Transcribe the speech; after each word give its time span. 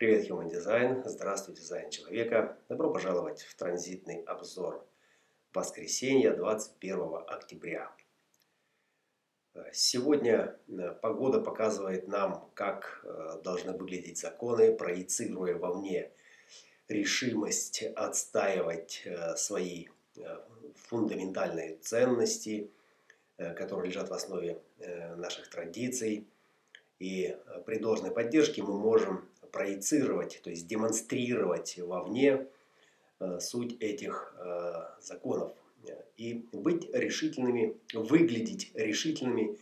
Привет, 0.00 0.30
Human 0.30 0.50
Design. 0.50 1.02
Здравствуй, 1.04 1.54
дизайн 1.54 1.90
человека. 1.90 2.56
Добро 2.70 2.90
пожаловать 2.90 3.42
в 3.42 3.54
транзитный 3.54 4.22
обзор. 4.22 4.82
Воскресенье, 5.52 6.32
21 6.32 7.16
октября. 7.28 7.92
Сегодня 9.74 10.56
э, 10.68 10.92
погода 11.02 11.42
показывает 11.42 12.08
нам, 12.08 12.50
как 12.54 13.04
э, 13.04 13.42
должны 13.44 13.76
выглядеть 13.76 14.16
законы, 14.16 14.74
проецируя 14.74 15.58
вовне 15.58 16.10
решимость 16.88 17.82
отстаивать 17.82 19.02
э, 19.04 19.36
свои 19.36 19.88
фундаментальные 20.88 21.76
ценности, 21.76 22.70
которые 23.36 23.90
лежат 23.90 24.08
в 24.08 24.14
основе 24.14 24.62
наших 25.16 25.50
традиций. 25.50 26.26
И 27.00 27.36
при 27.66 27.78
должной 27.78 28.12
поддержке 28.12 28.62
мы 28.62 28.78
можем 28.78 29.28
проецировать, 29.50 30.40
то 30.44 30.50
есть 30.50 30.68
демонстрировать 30.68 31.78
вовне 31.78 32.46
суть 33.40 33.76
этих 33.80 34.34
законов 35.00 35.52
и 36.16 36.46
быть 36.52 36.88
решительными, 36.92 37.76
выглядеть 37.94 38.70
решительными 38.74 39.58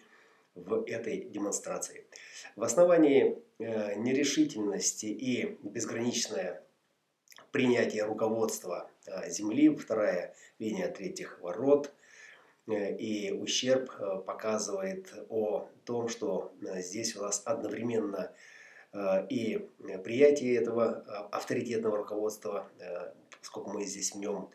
в 0.57 0.85
этой 0.87 1.21
демонстрации. 1.21 2.05
В 2.57 2.65
основании 2.65 3.39
э, 3.59 3.95
нерешительности 3.95 5.07
и 5.07 5.57
безграничное 5.63 6.63
принятие 7.53 8.05
руководства 8.05 8.91
э, 9.07 9.31
Земли, 9.31 9.69
вторая 9.69 10.35
линия 10.59 10.89
третьих 10.89 11.41
ворот, 11.41 11.87
э, 11.87 11.91
и 12.69 13.33
ущерб 13.33 13.91
показывает 14.27 15.13
о 15.29 15.69
том, 15.85 16.09
что 16.09 16.53
здесь 16.61 17.17
у 17.17 17.23
нас 17.23 17.43
одновременно 17.45 18.33
и 19.31 19.69
приятие 20.05 20.57
этого 20.57 21.03
авторитетного 21.31 21.97
руководства, 21.97 22.69
поскольку 23.41 23.71
мы 23.71 23.85
здесь 23.85 24.13
в 24.13 24.19
нем 24.19 24.51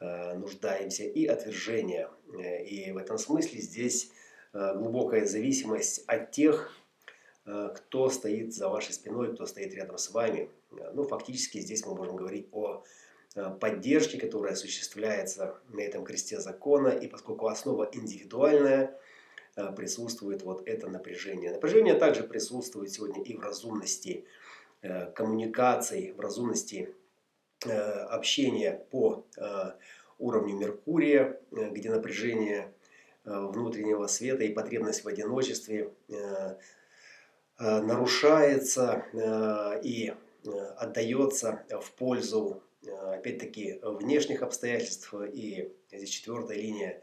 Э, 0.00 0.32
нуждаемся, 0.34 1.04
и 1.04 1.26
отвержение. 1.26 2.08
Э, 2.32 2.64
и 2.64 2.90
в 2.90 2.96
этом 2.96 3.18
смысле 3.18 3.60
здесь 3.60 4.10
э, 4.54 4.74
глубокая 4.74 5.26
зависимость 5.26 6.04
от 6.06 6.30
тех, 6.30 6.74
кто 7.44 8.10
стоит 8.10 8.54
за 8.54 8.68
вашей 8.68 8.92
спиной, 8.92 9.34
кто 9.34 9.44
стоит 9.44 9.74
рядом 9.74 9.98
с 9.98 10.10
вами. 10.10 10.50
Ну, 10.92 11.02
фактически 11.02 11.58
здесь 11.58 11.84
мы 11.84 11.94
можем 11.94 12.14
говорить 12.14 12.48
о 12.52 12.84
поддержке, 13.34 14.18
которая 14.18 14.52
осуществляется 14.52 15.56
на 15.68 15.80
этом 15.80 16.04
кресте 16.04 16.40
закона, 16.40 16.88
и 16.88 17.06
поскольку 17.06 17.46
основа 17.46 17.88
индивидуальная, 17.92 18.98
присутствует 19.76 20.42
вот 20.42 20.66
это 20.66 20.88
напряжение. 20.88 21.52
Напряжение 21.52 21.94
также 21.94 22.22
присутствует 22.22 22.90
сегодня 22.90 23.22
и 23.22 23.36
в 23.36 23.40
разумности 23.40 24.24
коммуникаций, 25.14 26.12
в 26.16 26.20
разумности 26.20 26.94
Э, 27.66 28.04
общения 28.04 28.86
по 28.90 29.22
э, 29.36 29.72
уровню 30.18 30.56
Меркурия, 30.56 31.38
э, 31.52 31.68
где 31.70 31.90
напряжение 31.90 32.72
внутреннего 33.22 34.06
света 34.06 34.44
и 34.44 34.52
потребность 34.54 35.04
в 35.04 35.08
одиночестве 35.08 35.92
нарушается 37.58 39.04
и 39.84 40.14
отдается 40.78 41.62
в 41.68 41.92
пользу, 41.92 42.62
опять-таки, 42.86 43.80
внешних 43.82 44.42
обстоятельств. 44.42 45.12
И 45.32 45.72
здесь 45.92 46.10
четвертая 46.10 46.58
линия 46.58 47.02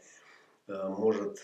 может 0.66 1.40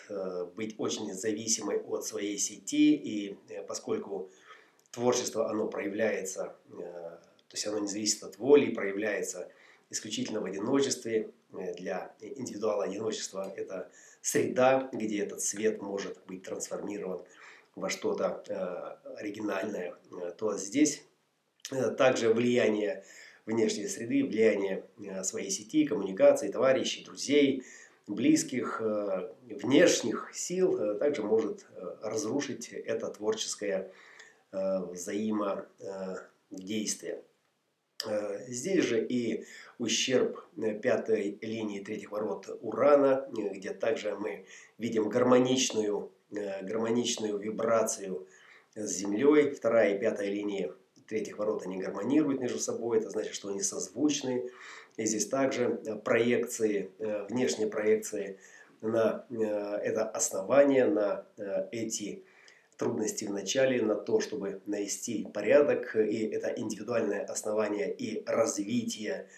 быть 0.55 0.75
очень 0.79 1.13
зависимой 1.15 1.81
от 1.81 2.05
своей 2.05 2.37
сети. 2.39 2.95
И 2.95 3.39
поскольку 3.67 4.31
творчество, 4.91 5.49
оно 5.49 5.69
проявляется 5.69 6.57
то 7.55 7.57
есть 7.57 7.69
оно 7.69 7.79
не 7.79 7.87
зависит 7.87 8.21
от 8.25 8.37
воли, 8.39 8.75
проявляется 8.75 9.49
исключительно 9.89 10.41
в 10.41 10.45
одиночестве. 10.45 11.31
Э, 11.53 11.73
для 11.75 12.13
индивидуала 12.19 12.83
одиночество– 12.83 13.53
это 13.57 13.93
среда, 14.23 14.89
где 14.93 15.23
этот 15.23 15.41
свет 15.41 15.81
может 15.81 16.19
быть 16.27 16.43
трансформирован 16.43 17.25
во 17.77 17.91
что-то 17.91 18.43
э, 18.49 19.15
оригинальное. 19.21 19.95
Э, 20.11 20.33
то 20.37 20.57
здесь 20.57 21.05
также 21.97 22.35
влияние 22.35 23.05
внешней 23.47 23.87
среды, 23.87 24.25
влияние 24.25 24.85
своей 25.23 25.51
сети, 25.51 25.87
коммуникации, 25.87 26.51
товарищей, 26.51 27.05
друзей, 27.05 27.63
близких, 28.07 28.81
внешних 28.81 30.31
сил 30.35 30.99
также 30.99 31.23
может 31.23 31.67
разрушить 32.03 32.69
это 32.69 33.09
творческое 33.09 33.91
взаимодействие. 34.53 37.23
Э, 38.07 38.39
здесь 38.49 38.85
же 38.85 39.05
и 39.05 39.45
ущерб 39.79 40.45
э, 40.57 40.79
пятой 40.79 41.39
линии 41.41 41.81
третьих 41.81 42.11
ворот 42.11 42.49
Урана, 42.61 43.29
э, 43.37 43.55
где 43.55 43.73
также 43.73 44.15
мы 44.17 44.47
видим 44.79 45.09
гармоничную, 45.09 46.13
гармоничную 46.31 47.39
вибрацию 47.39 48.27
с 48.75 48.91
Землей. 48.91 49.51
Вторая 49.51 49.97
и 49.97 50.01
пятая 50.01 50.29
линии 50.29 50.73
третьих 51.09 51.39
ворот 51.39 51.67
они 51.67 51.79
гармонируют 51.79 52.41
между 52.41 52.59
собой, 52.59 52.99
это 52.99 53.11
значит, 53.11 53.35
что 53.35 53.49
они 53.49 53.61
созвучны. 53.61 54.51
И 54.97 55.05
здесь 55.07 55.27
также 55.27 55.81
проекции, 56.05 56.91
внешние 57.29 57.69
проекции 57.69 58.39
на 58.81 59.27
это 59.31 60.09
основание, 60.09 60.87
на 60.87 61.27
эти 61.73 62.25
трудности 62.77 63.25
в 63.25 63.33
начале 63.33 63.83
на 63.83 63.95
то, 63.95 64.21
чтобы 64.21 64.61
навести 64.67 65.27
порядок. 65.33 65.97
И 65.97 66.27
это 66.27 66.49
индивидуальное 66.49 67.25
основание 67.25 67.93
и 67.93 68.25
развитие, 68.27 69.29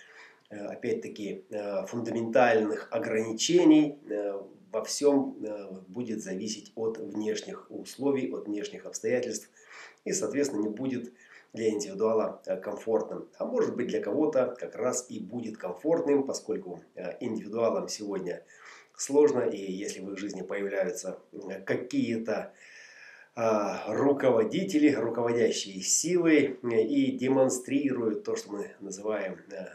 э, 0.50 0.56
опять-таки, 0.56 1.44
э, 1.50 1.86
фундаментальных 1.86 2.88
ограничений 2.90 3.98
э, 4.08 4.40
во 4.72 4.84
всем 4.84 5.36
будет 5.88 6.22
зависеть 6.22 6.72
от 6.74 6.98
внешних 6.98 7.70
условий, 7.70 8.30
от 8.30 8.46
внешних 8.46 8.84
обстоятельств. 8.84 9.48
И, 10.04 10.12
соответственно, 10.12 10.62
не 10.62 10.68
будет 10.68 11.12
для 11.56 11.70
индивидуала 11.70 12.40
комфортным. 12.62 13.28
А 13.38 13.44
может 13.44 13.74
быть 13.74 13.88
для 13.88 14.00
кого-то 14.00 14.54
как 14.58 14.76
раз 14.76 15.06
и 15.08 15.18
будет 15.18 15.56
комфортным, 15.56 16.24
поскольку 16.24 16.84
индивидуалам 17.18 17.88
сегодня 17.88 18.44
сложно. 18.96 19.40
И 19.40 19.72
если 19.72 20.00
в 20.00 20.12
их 20.12 20.18
жизни 20.18 20.42
появляются 20.42 21.18
какие-то 21.64 22.52
а, 23.38 23.84
руководители, 23.94 24.92
руководящие 24.92 25.82
силы 25.82 26.58
э, 26.62 26.82
и 26.82 27.12
демонстрируют 27.18 28.24
то, 28.24 28.34
что 28.34 28.52
мы 28.52 28.70
называем 28.80 29.42
э, 29.50 29.66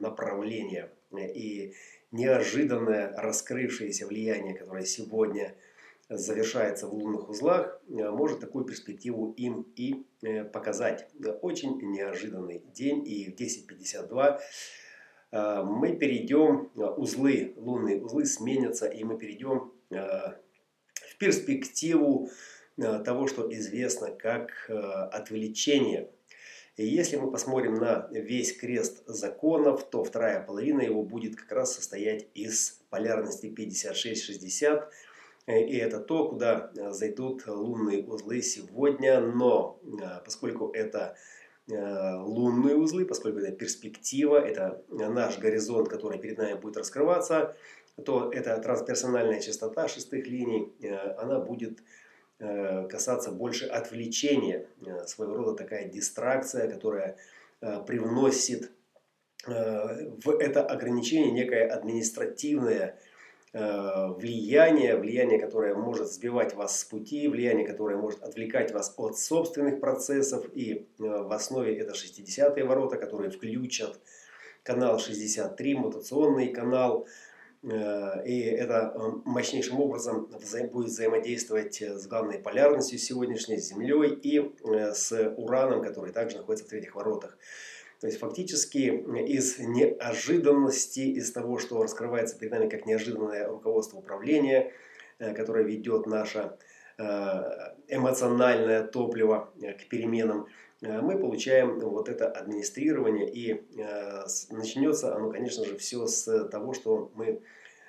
направление 0.00 0.90
и 1.12 1.74
неожиданное 2.10 3.14
раскрывшееся 3.14 4.06
влияние, 4.06 4.54
которое 4.54 4.86
сегодня 4.86 5.54
завершается 6.08 6.86
в 6.86 6.94
лунных 6.94 7.28
узлах, 7.28 7.80
э, 7.88 8.10
может 8.10 8.40
такую 8.40 8.64
перспективу 8.64 9.32
им 9.32 9.62
и 9.76 10.04
показать. 10.52 11.08
Очень 11.42 11.80
неожиданный 11.80 12.62
день 12.74 13.06
и 13.06 13.30
в 13.30 13.34
10.52 13.40 14.40
мы 15.64 15.96
перейдем, 15.96 16.70
узлы, 16.74 17.52
лунные 17.56 18.02
узлы 18.02 18.24
сменятся 18.24 18.86
и 18.86 19.04
мы 19.04 19.18
перейдем 19.18 19.72
в 19.90 21.18
перспективу 21.18 22.30
Э, 22.78 22.98
того, 23.02 23.26
что 23.26 23.50
известно 23.54 24.10
как 24.10 24.50
э, 24.68 24.74
отвлечение. 24.74 26.10
И 26.76 26.86
если 26.86 27.16
мы 27.16 27.30
посмотрим 27.30 27.76
на 27.76 28.06
весь 28.12 28.54
крест 28.54 29.02
законов, 29.06 29.88
то 29.88 30.04
вторая 30.04 30.42
половина 30.42 30.82
его 30.82 31.02
будет 31.02 31.36
как 31.36 31.50
раз 31.52 31.74
состоять 31.74 32.28
из 32.34 32.82
полярности 32.90 33.46
56-60. 33.46 34.84
Э, 35.46 35.60
и 35.60 35.76
это 35.76 36.00
то, 36.00 36.28
куда 36.28 36.70
зайдут 36.92 37.46
лунные 37.46 38.04
узлы 38.04 38.42
сегодня. 38.42 39.20
Но 39.20 39.80
поскольку 40.24 40.70
это 40.70 41.16
лунные 41.68 42.76
узлы, 42.76 43.04
поскольку 43.04 43.40
это 43.40 43.50
перспектива, 43.50 44.36
это 44.36 44.84
наш 44.88 45.38
горизонт, 45.38 45.88
который 45.88 46.18
перед 46.18 46.38
нами 46.38 46.54
будет 46.54 46.76
раскрываться, 46.76 47.56
то 48.04 48.30
эта 48.30 48.56
трансперсональная 48.58 49.40
частота 49.40 49.88
шестых 49.88 50.28
линий, 50.28 50.72
она 51.18 51.40
будет 51.40 51.80
Э, 52.38 52.86
касаться 52.86 53.30
больше 53.32 53.64
отвлечения, 53.64 54.66
э, 54.84 55.06
своего 55.06 55.36
рода 55.36 55.54
такая 55.56 55.88
дистракция, 55.88 56.70
которая 56.70 57.16
э, 57.62 57.82
привносит 57.86 58.72
в 59.46 60.30
это 60.40 60.66
ограничение 60.66 61.30
некое 61.30 61.68
административное 61.68 62.98
влияние, 63.58 64.96
влияние, 64.96 65.38
которое 65.40 65.74
может 65.74 66.12
сбивать 66.12 66.54
вас 66.54 66.80
с 66.80 66.84
пути, 66.84 67.26
влияние, 67.26 67.66
которое 67.66 67.96
может 67.96 68.22
отвлекать 68.22 68.72
вас 68.72 68.92
от 68.98 69.16
собственных 69.18 69.80
процессов. 69.80 70.44
И 70.54 70.86
в 70.98 71.32
основе 71.32 71.74
это 71.74 71.92
60-е 71.92 72.64
ворота, 72.64 72.98
которые 72.98 73.30
включат 73.30 73.98
канал 74.62 74.98
63, 74.98 75.74
мутационный 75.74 76.48
канал, 76.48 77.06
И 77.62 78.40
это 78.40 78.94
мощнейшим 79.24 79.80
образом 79.80 80.26
будет 80.26 80.88
взаимодействовать 80.88 81.82
с 81.82 82.06
главной 82.06 82.38
полярностью 82.38 82.98
сегодняшней, 82.98 83.58
с 83.58 83.68
Землей 83.68 84.12
и 84.14 84.52
с 84.94 85.32
Ураном, 85.36 85.82
который 85.82 86.12
также 86.12 86.36
находится 86.36 86.64
в 86.64 86.68
третьих 86.68 86.94
воротах. 86.94 87.36
То 88.00 88.06
есть 88.06 88.18
фактически 88.18 89.04
из 89.26 89.58
неожиданности, 89.58 91.00
из 91.00 91.32
того, 91.32 91.58
что 91.58 91.82
раскрывается 91.82 92.38
перед 92.38 92.52
нами 92.52 92.68
как 92.68 92.86
неожиданное 92.86 93.48
руководство 93.48 93.98
управления, 93.98 94.72
э, 95.18 95.32
которое 95.34 95.64
ведет 95.64 96.06
наше 96.06 96.56
э, 96.98 97.02
эмоциональное 97.88 98.86
топливо 98.86 99.50
э, 99.62 99.72
к 99.72 99.88
переменам, 99.88 100.46
мы 100.82 101.18
получаем 101.18 101.80
вот 101.80 102.10
это 102.10 102.30
администрирование. 102.30 103.26
И 103.32 103.66
начнется 104.50 105.16
оно, 105.16 105.30
конечно 105.30 105.64
же, 105.64 105.78
все 105.78 106.06
с 106.06 106.48
того, 106.48 106.74
что 106.74 107.10
мы 107.14 107.40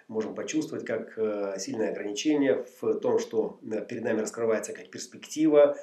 можем 0.07 0.35
почувствовать 0.35 0.85
как 0.85 1.13
сильное 1.59 1.91
ограничение 1.91 2.65
в 2.81 2.99
том, 2.99 3.19
что 3.19 3.59
перед 3.89 4.03
нами 4.03 4.21
раскрывается 4.21 4.73
как 4.73 4.89
перспектива, 4.89 5.77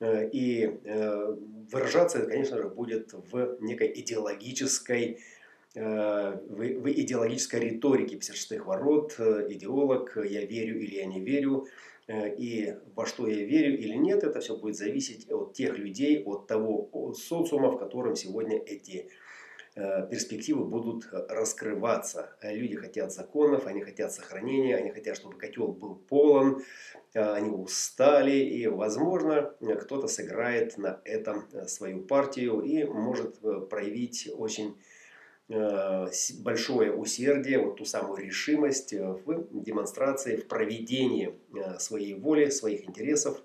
Э, 0.00 0.28
и 0.30 0.78
э, 0.84 1.36
выражаться 1.72 2.18
это, 2.18 2.28
конечно 2.28 2.58
же, 2.58 2.68
будет 2.68 3.12
в 3.12 3.58
некой 3.60 3.92
идеологической 3.94 5.18
э, 5.74 6.38
в 6.48 6.90
идеологической 6.90 7.60
риторике. 7.60 8.16
56-х 8.16 8.64
ворот, 8.64 9.18
идеолог, 9.18 10.16
я 10.16 10.44
верю 10.44 10.80
или 10.80 10.94
я 10.96 11.06
не 11.06 11.20
верю, 11.20 11.66
и 12.08 12.74
во 12.94 13.04
что 13.04 13.26
я 13.26 13.44
верю 13.44 13.76
или 13.78 13.94
нет, 13.94 14.24
это 14.24 14.40
все 14.40 14.56
будет 14.56 14.76
зависеть 14.76 15.30
от 15.30 15.52
тех 15.52 15.76
людей, 15.76 16.22
от 16.24 16.46
того 16.46 17.12
социума, 17.14 17.70
в 17.70 17.78
котором 17.78 18.16
сегодня 18.16 18.56
эти 18.56 19.10
перспективы 20.10 20.64
будут 20.64 21.06
раскрываться. 21.12 22.36
Люди 22.42 22.76
хотят 22.76 23.12
законов, 23.12 23.66
они 23.66 23.82
хотят 23.82 24.12
сохранения, 24.12 24.76
они 24.76 24.90
хотят, 24.90 25.16
чтобы 25.16 25.38
котел 25.38 25.68
был 25.68 25.94
полон, 25.94 26.62
Э, 27.14 27.32
они 27.32 27.50
устали, 27.50 28.36
и, 28.36 28.66
возможно, 28.66 29.54
кто-то 29.80 30.08
сыграет 30.08 30.76
на 30.78 31.00
этом 31.04 31.48
э, 31.52 31.66
свою 31.66 32.02
партию 32.02 32.60
и 32.60 32.84
может 32.84 33.42
э, 33.42 33.60
проявить 33.68 34.28
очень 34.34 34.76
большое 36.40 36.92
усердие, 36.92 37.58
вот 37.58 37.76
ту 37.76 37.86
самую 37.86 38.18
решимость 38.18 38.92
в 38.92 39.46
демонстрации, 39.50 40.36
в 40.36 40.46
проведении 40.46 41.34
своей 41.78 42.12
воли, 42.12 42.50
своих 42.50 42.86
интересов, 42.86 43.42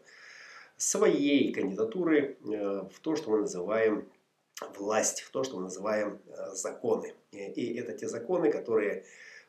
своей 0.75 1.53
кандидатуры 1.53 2.37
в 2.41 2.99
то, 3.01 3.15
что 3.15 3.31
мы 3.31 3.39
называем 3.39 4.09
власть, 4.77 5.21
в 5.21 5.31
то, 5.31 5.43
что 5.43 5.57
мы 5.57 5.63
называем 5.63 6.21
законы. 6.53 7.13
И 7.31 7.75
это 7.75 7.93
те 7.93 8.07
законы, 8.07 8.51
которые 8.51 9.05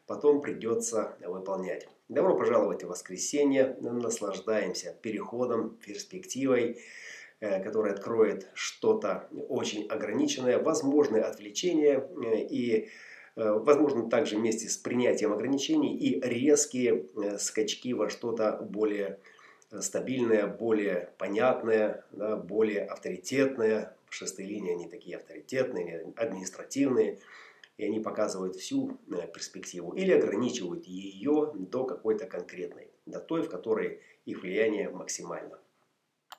потом 0.06 0.40
придется 0.40 1.16
выполнять. 1.20 1.88
Добро 2.08 2.36
пожаловать 2.36 2.84
в 2.84 2.88
воскресенье. 2.88 3.78
Наслаждаемся 3.80 4.94
переходом, 5.00 5.76
перспективой, 5.76 6.78
э, 7.40 7.62
которая 7.62 7.94
откроет 7.94 8.48
что-то 8.52 9.28
очень 9.48 9.88
ограниченное, 9.88 10.58
возможное 10.58 11.22
отвлечение 11.22 12.06
э, 12.22 12.40
и 12.42 12.90
э, 13.36 13.52
возможно 13.52 14.10
также 14.10 14.36
вместе 14.36 14.68
с 14.68 14.76
принятием 14.76 15.32
ограничений 15.32 15.96
и 15.96 16.20
резкие 16.20 17.06
скачки 17.38 17.94
во 17.94 18.10
что-то 18.10 18.58
более 18.60 19.18
стабильное, 19.80 20.46
более 20.46 21.10
понятное, 21.16 22.04
да, 22.12 22.36
более 22.36 22.84
авторитетное. 22.84 23.93
Шестые 24.14 24.46
линии, 24.48 24.74
они 24.74 24.88
такие 24.88 25.16
авторитетные, 25.16 26.12
административные 26.14 27.18
и 27.76 27.84
они 27.84 27.98
показывают 27.98 28.54
всю 28.54 29.00
э, 29.10 29.26
перспективу 29.26 29.92
или 29.92 30.12
ограничивают 30.12 30.84
ее 30.84 31.50
до 31.54 31.84
какой-то 31.84 32.26
конкретной, 32.26 32.92
до 33.06 33.18
той, 33.18 33.42
в 33.42 33.50
которой 33.50 34.00
их 34.24 34.42
влияние 34.42 34.88
максимально. 34.88 35.58